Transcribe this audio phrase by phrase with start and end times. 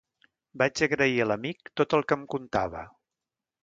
[0.61, 2.87] Vaig agrair a l'amic tot el que em contava.